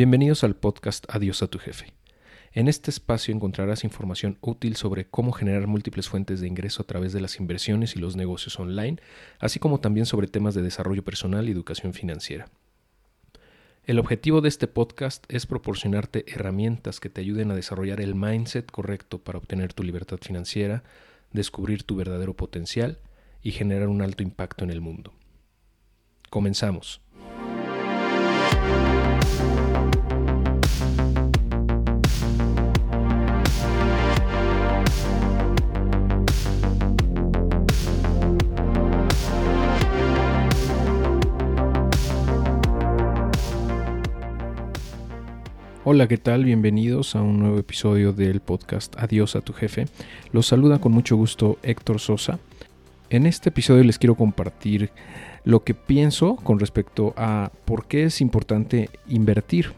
[0.00, 1.92] Bienvenidos al podcast Adiós a tu jefe.
[2.52, 7.12] En este espacio encontrarás información útil sobre cómo generar múltiples fuentes de ingreso a través
[7.12, 8.96] de las inversiones y los negocios online,
[9.40, 12.48] así como también sobre temas de desarrollo personal y educación financiera.
[13.84, 18.70] El objetivo de este podcast es proporcionarte herramientas que te ayuden a desarrollar el mindset
[18.70, 20.82] correcto para obtener tu libertad financiera,
[21.30, 23.00] descubrir tu verdadero potencial
[23.42, 25.12] y generar un alto impacto en el mundo.
[26.30, 27.02] Comenzamos.
[45.92, 46.44] Hola, ¿qué tal?
[46.44, 49.86] Bienvenidos a un nuevo episodio del podcast Adiós a tu jefe.
[50.30, 52.38] Los saluda con mucho gusto Héctor Sosa.
[53.08, 54.92] En este episodio les quiero compartir
[55.42, 59.72] lo que pienso con respecto a por qué es importante invertir.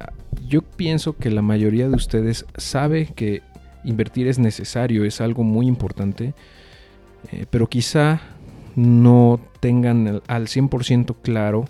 [0.00, 0.12] Ah,
[0.48, 3.42] yo pienso que la mayoría de ustedes sabe que
[3.84, 6.34] invertir es necesario, es algo muy importante,
[7.30, 8.22] eh, pero quizá
[8.74, 11.66] no tengan al 100% claro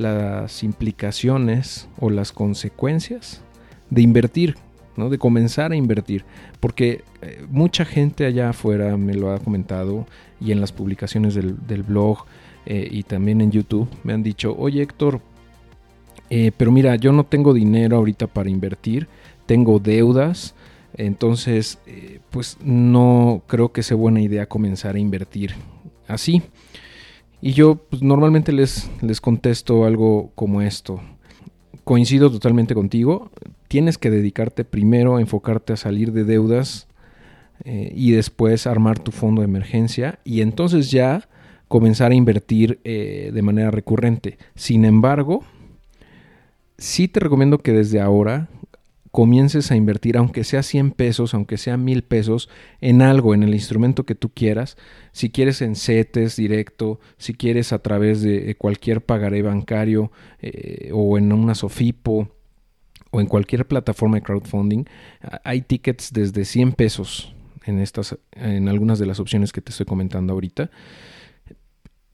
[0.00, 3.42] las implicaciones o las consecuencias
[3.90, 4.56] de invertir,
[4.96, 5.10] ¿no?
[5.10, 6.24] de comenzar a invertir.
[6.58, 10.06] Porque eh, mucha gente allá afuera me lo ha comentado
[10.40, 12.24] y en las publicaciones del, blog
[12.64, 15.20] eh, y también en YouTube me han dicho, oye Héctor,
[16.30, 19.06] eh, pero mira, yo no tengo dinero ahorita para invertir,
[19.44, 20.54] tengo deudas,
[20.96, 21.78] entonces
[22.30, 25.54] pues no creo que sea buena idea comenzar a invertir
[26.08, 26.42] así.
[27.42, 31.00] Y yo pues, normalmente les, les contesto algo como esto.
[31.84, 33.30] Coincido totalmente contigo.
[33.68, 36.88] Tienes que dedicarte primero a enfocarte a salir de deudas
[37.64, 41.28] eh, y después armar tu fondo de emergencia y entonces ya
[41.68, 44.38] comenzar a invertir eh, de manera recurrente.
[44.54, 45.44] Sin embargo,
[46.78, 48.48] sí te recomiendo que desde ahora
[49.10, 52.48] comiences a invertir, aunque sea 100 pesos, aunque sea 1000 pesos,
[52.80, 54.76] en algo, en el instrumento que tú quieras.
[55.12, 61.18] Si quieres en CETES directo, si quieres a través de cualquier pagaré bancario eh, o
[61.18, 62.28] en una Sofipo
[63.10, 64.84] o en cualquier plataforma de crowdfunding,
[65.44, 67.34] hay tickets desde 100 pesos
[67.66, 70.70] en, estas, en algunas de las opciones que te estoy comentando ahorita.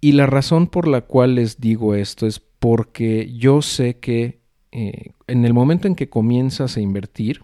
[0.00, 4.41] Y la razón por la cual les digo esto es porque yo sé que
[4.78, 7.41] eh, en el momento en que comienzas a invertir,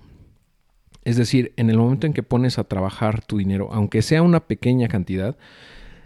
[1.03, 4.41] es decir, en el momento en que pones a trabajar tu dinero, aunque sea una
[4.41, 5.38] pequeña cantidad,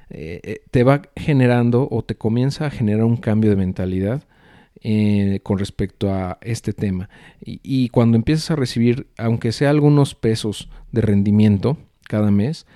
[0.08, 4.22] eh, eh, te va generando o te comienza a generar un cambio de mentalidad
[5.42, 7.08] con respecto a este tema.
[7.44, 12.66] Y, cuando empiezas a recibir, aunque sea algunos pesos de rendimiento cada mes,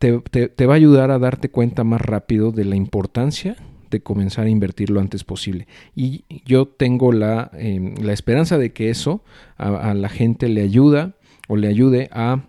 [0.00, 3.54] te, va a ayudar a darte cuenta más rápido de la importancia
[3.90, 5.66] de comenzar a invertir lo antes posible.
[5.94, 9.22] Y yo tengo la, em, la esperanza de que eso
[9.56, 11.14] a, la gente le ayuda
[11.48, 12.44] o le ayude a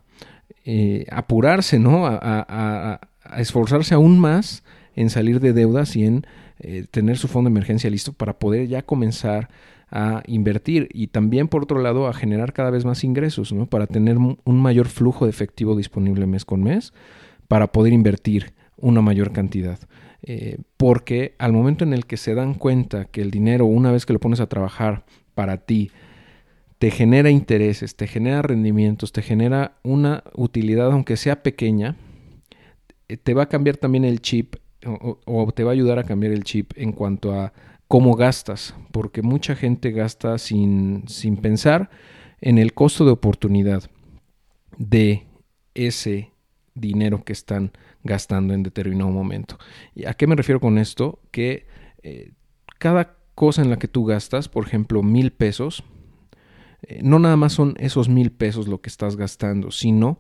[0.66, 2.06] eh, apurarse, ¿no?
[2.06, 3.00] A,
[3.38, 4.64] esforzarse aún más
[4.94, 6.26] en salir de deudas y en
[6.60, 9.48] eh, tener su fondo de emergencia listo para poder ya comenzar
[9.90, 13.68] a invertir y también por otro lado a generar cada vez más ingresos, ¿no?
[13.68, 16.94] Para tener un mayor flujo de efectivo disponible mes con mes
[17.48, 19.80] para poder invertir una mayor cantidad.
[20.24, 24.06] Eh, porque al momento en el que se dan cuenta que el dinero, una vez
[24.06, 25.04] que lo pones a trabajar
[25.34, 25.92] para ti,
[26.78, 31.96] te genera intereses, te genera rendimientos, te genera una utilidad, aunque sea pequeña,
[33.08, 34.56] eh, te va a cambiar también el chip
[35.26, 37.54] o, te va a ayudar a cambiar el chip en cuanto a
[37.88, 41.90] cómo gastas, porque mucha gente gasta sin, sin pensar
[42.40, 43.84] en el costo de oportunidad
[44.78, 45.28] de
[45.76, 46.31] ese
[46.74, 47.72] dinero que están
[48.04, 49.58] gastando en determinado momento.
[49.96, 51.20] ¿Y a qué me refiero con esto?
[51.32, 51.66] Que
[52.04, 52.34] eh,
[52.78, 55.84] cada cosa en la que tú gastas, por ejemplo, mil pesos,
[56.84, 60.20] eh, no nada más son esos mil pesos lo que estás gastando, sino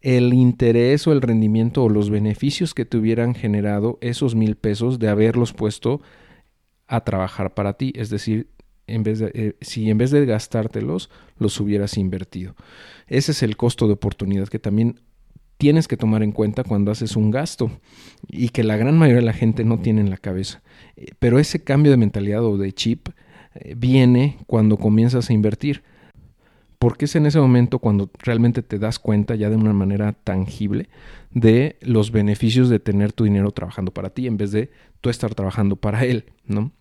[0.00, 4.98] el interés o el rendimiento o los beneficios que te hubieran generado esos mil pesos
[4.98, 6.02] de haberlos puesto
[6.86, 7.92] a trabajar para ti.
[7.96, 8.48] Es decir,
[8.86, 12.54] en vez eh, si en vez de gastártelos, los hubieras invertido.
[13.06, 15.00] Ese es el costo de oportunidad que también
[15.64, 17.70] tienes que tomar en cuenta cuando haces un gasto
[18.28, 20.62] y que la gran mayoría de la gente no tiene en la cabeza.
[20.94, 23.08] Eh, pero ese cambio de mentalidad o de chip
[23.54, 25.82] eh, viene cuando comienzas a invertir.
[26.78, 30.90] Porque es en ese momento cuando realmente te das cuenta ya de una manera tangible
[31.30, 34.70] de los beneficios de tener tu dinero trabajando para ti en vez de
[35.00, 36.72] tú estar trabajando para él, ¿no?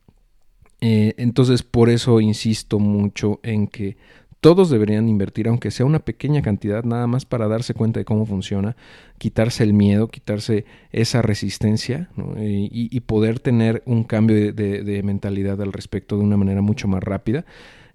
[0.81, 3.95] Eh, entonces por eso insisto mucho en que
[4.43, 8.25] todos deberían invertir, aunque sea una pequeña cantidad, nada más para darse cuenta de cómo
[8.25, 8.75] funciona,
[9.17, 16.17] quitarse el miedo, quitarse esa resistencia y, poder tener un cambio de, mentalidad al respecto
[16.17, 17.45] de una manera mucho más rápida.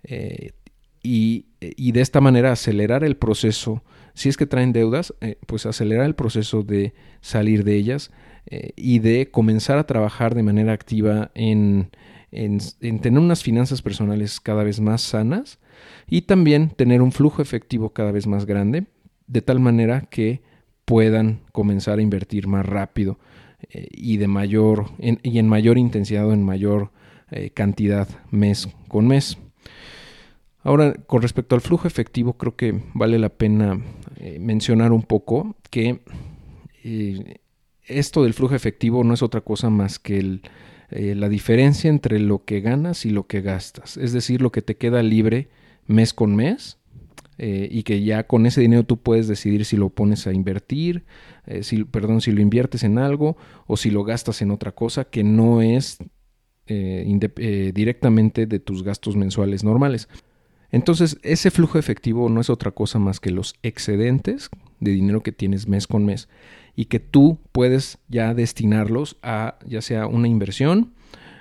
[0.05, 0.53] Eh,
[1.03, 3.83] y, de esta manera acelerar el proceso,
[4.15, 8.11] si es que traen deudas, eh, pues acelerar el proceso de salir de ellas
[8.47, 11.91] eh, y de comenzar a trabajar de manera activa en,
[12.31, 12.59] en,
[13.01, 15.59] tener unas finanzas personales cada vez más sanas
[16.09, 18.87] y también tener un flujo efectivo cada vez más grande,
[19.27, 20.43] de tal manera que
[20.85, 23.19] puedan comenzar a invertir más rápido
[23.71, 26.93] eh, y de mayor y en mayor intensidad o en mayor
[27.31, 29.37] eh, cantidad mes con mes.
[30.63, 33.81] Ahora, con respecto al flujo efectivo, creo que vale la pena
[34.17, 36.01] eh, mencionar un poco que
[37.85, 40.41] esto del flujo efectivo no es otra cosa más que
[40.91, 44.77] la diferencia entre lo que ganas y lo que gastas, es decir, lo que te
[44.77, 45.49] queda libre
[45.89, 46.79] mes con mes
[47.39, 51.05] eh, y que ya con ese dinero tú puedes decidir si lo pones a invertir,
[51.47, 53.37] eh, si, perdón, si lo inviertes en algo
[53.67, 55.99] o si lo gastas en otra cosa que no es
[56.69, 60.07] directamente de tus gastos mensuales normales.
[60.71, 64.51] Entonces, ese flujo efectivo no es otra cosa más que los excedentes
[64.81, 66.29] de dinero que tienes mes con mes
[66.77, 70.93] y que tú puedes ya destinarlos a ya sea una inversión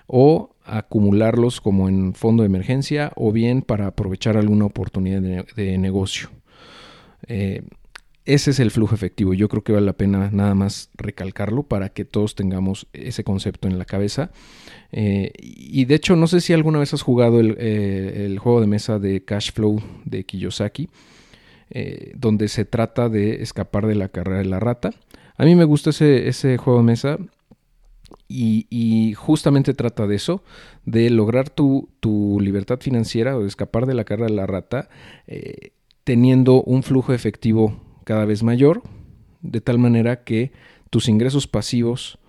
[0.08, 6.30] o acumularlos como en fondo de emergencia o bien para aprovechar alguna oportunidad de, negocio.
[7.28, 7.64] Eh,
[8.26, 9.34] ese es el flujo efectivo.
[9.34, 13.70] Yo creo que vale la pena nada más recalcarlo para que todos tengamos ese concepto
[13.70, 14.32] en la cabeza.
[14.92, 18.68] Eh, y de hecho, no sé si alguna vez has jugado el, eh, juego de
[18.68, 20.90] mesa de Cash Flow de Kiyosaki,
[22.16, 24.92] donde se trata de escapar de la carrera de la rata.
[25.38, 27.18] A mí me gusta ese, ese juego de mesa
[28.28, 30.44] y, justamente trata de eso,
[30.86, 31.90] de lograr tu,
[32.42, 34.90] libertad financiera o de escapar de la carrera de la rata,
[35.28, 35.72] eh,
[36.04, 38.84] teniendo un flujo efectivo cada vez mayor,
[39.42, 40.52] de tal manera que
[40.90, 42.20] tus ingresos pasivos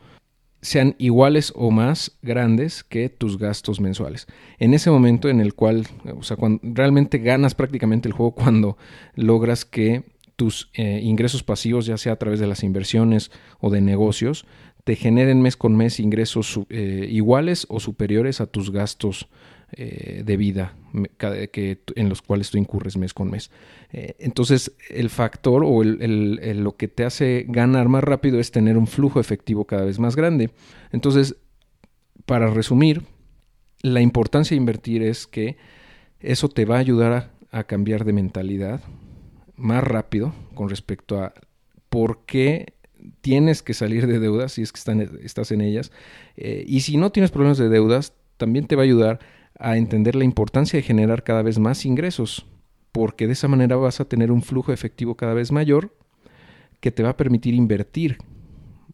[0.61, 4.27] sean iguales o más grandes que tus gastos mensuales.
[4.59, 5.87] En ese momento en el cual,
[6.17, 8.77] o sea, cuando realmente ganas prácticamente el juego cuando
[9.15, 10.05] logras que
[10.37, 13.31] tus eh, ingresos pasivos, ya sea a través de las inversiones
[13.61, 14.47] o de negocios,
[14.89, 19.29] te generen mes con mes ingresos eh, iguales o superiores a tus gastos
[19.73, 20.77] eh, de vida
[21.19, 23.51] que, en los cuales tú incurres mes con mes.
[23.93, 29.21] entonces, el factor o lo que te hace ganar más rápido es tener un flujo
[29.21, 30.53] efectivo cada vez más grande.
[30.91, 31.37] Entonces,
[32.25, 33.03] para resumir,
[33.83, 35.59] la importancia de invertir es que
[36.19, 38.81] eso te va a ayudar a cambiar de mentalidad,
[39.55, 41.35] más rápido con respecto a
[41.91, 42.78] por qué
[43.21, 44.81] tienes que salir de deudas si es que
[45.23, 45.93] estás en ellas.
[46.37, 49.19] Eh, y si no tienes problemas de deudas, también te va a ayudar
[49.59, 52.47] a entender la importancia de generar cada vez más ingresos,
[52.93, 55.95] porque de esa manera vas a tener un flujo efectivo cada vez mayor
[56.81, 58.19] que te va a permitir invertir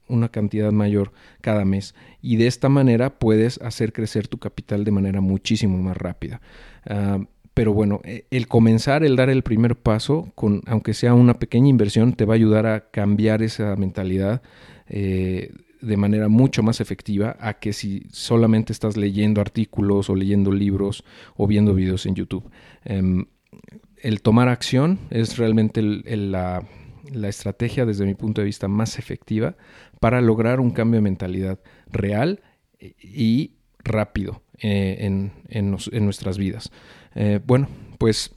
[0.09, 4.91] una cantidad mayor cada mes y de esta manera puedes hacer crecer tu capital de
[4.91, 6.41] manera muchísimo más rápida.
[6.87, 7.21] Ah,
[7.55, 11.69] pero bueno, e, el comenzar, el dar el primer paso, con, aunque sea una pequeña
[11.69, 14.43] inversión, te va a ayudar a cambiar esa mentalidad
[14.89, 20.51] eh, de manera mucho más efectiva a que si solamente estás leyendo artículos o leyendo
[20.51, 21.05] libros
[21.37, 22.51] o viendo videos en YouTube.
[22.85, 23.27] Em,
[24.03, 26.67] el tomar acción es realmente la,
[27.29, 29.57] estrategia desde mi punto de vista más efectiva
[30.00, 32.41] para lograr un cambio de mentalidad real
[32.81, 36.71] y rápido eh, en nuestras vidas.
[37.14, 37.69] Eh, bueno,
[37.99, 38.33] pues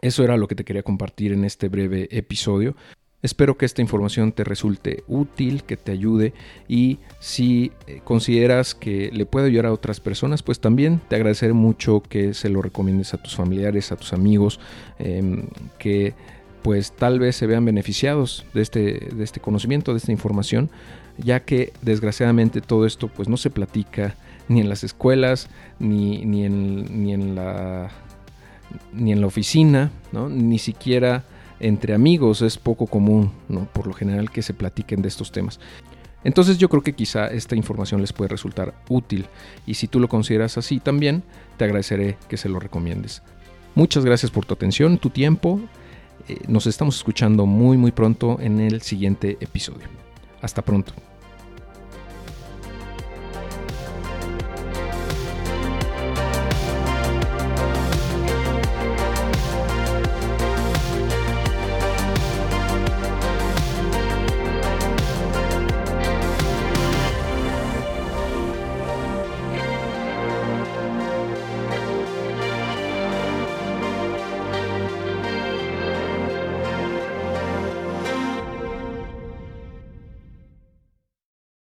[0.00, 2.76] eso era lo que te quería compartir en este breve episodio.
[3.24, 6.34] Espero que esta información te resulte útil, que te ayude
[6.68, 11.54] y si eh, consideras que le puede ayudar a otras personas, pues también te agradeceré
[11.54, 14.60] mucho que se lo recomiendes a tus familiares, a tus amigos,
[14.98, 15.44] em,
[15.78, 16.12] que
[16.62, 20.68] pues tal vez se vean beneficiados de este, de este conocimiento, de esta información,
[21.16, 24.16] ya que desgraciadamente todo esto pues no se platica
[24.48, 25.48] ni en las escuelas,
[25.78, 27.90] ni, ni, en, ni, en, la,
[28.92, 30.28] ni en la oficina, ¿no?
[30.28, 31.24] ni siquiera
[31.60, 33.66] entre amigos es poco común, ¿no?
[33.72, 35.60] por lo general, que se platiquen de estos temas.
[36.24, 39.26] Entonces yo creo que quizá esta información les puede resultar útil
[39.66, 41.22] y si tú lo consideras así también,
[41.58, 43.22] te agradeceré que se lo recomiendes.
[43.74, 45.60] Muchas gracias por tu atención, tu tiempo.
[46.28, 49.86] Eh, nos estamos escuchando muy muy pronto en el siguiente episodio.
[50.40, 50.94] Hasta pronto.